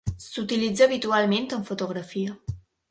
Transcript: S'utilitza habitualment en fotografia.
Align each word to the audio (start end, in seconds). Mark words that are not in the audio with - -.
S'utilitza 0.27 0.83
habitualment 0.87 1.47
en 1.59 1.71
fotografia. 1.71 2.39